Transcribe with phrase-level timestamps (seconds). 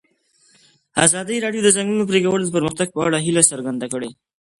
[1.05, 4.09] ازادي راډیو د د ځنګلونو پرېکول د پرمختګ په اړه هیله څرګنده کړې.